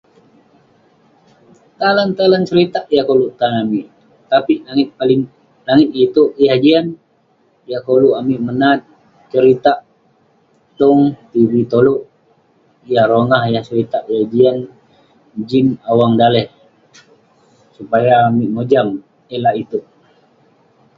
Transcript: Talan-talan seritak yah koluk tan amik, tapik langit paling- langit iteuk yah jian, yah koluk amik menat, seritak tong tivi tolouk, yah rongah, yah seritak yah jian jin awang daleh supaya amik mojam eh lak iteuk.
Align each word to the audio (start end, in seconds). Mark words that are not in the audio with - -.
Talan-talan 1.79 2.43
seritak 2.49 2.85
yah 2.95 3.05
koluk 3.09 3.31
tan 3.39 3.51
amik, 3.61 3.87
tapik 4.29 4.59
langit 4.65 4.89
paling- 4.97 5.31
langit 5.67 5.89
iteuk 6.03 6.31
yah 6.45 6.57
jian, 6.63 6.85
yah 7.69 7.81
koluk 7.87 8.17
amik 8.21 8.39
menat, 8.47 8.79
seritak 9.31 9.77
tong 10.79 11.01
tivi 11.31 11.61
tolouk, 11.71 12.01
yah 12.93 13.05
rongah, 13.11 13.43
yah 13.53 13.63
seritak 13.67 14.03
yah 14.13 14.23
jian 14.33 14.57
jin 15.49 15.67
awang 15.91 16.13
daleh 16.21 16.47
supaya 17.77 18.13
amik 18.29 18.49
mojam 18.55 18.87
eh 19.33 19.39
lak 19.43 19.55
iteuk. 19.61 19.85